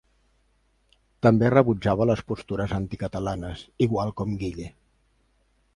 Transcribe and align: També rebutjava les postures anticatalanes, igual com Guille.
També 1.25 1.51
rebutjava 1.55 2.07
les 2.11 2.23
postures 2.33 2.75
anticatalanes, 2.81 3.63
igual 3.89 4.15
com 4.23 4.37
Guille. 4.45 4.71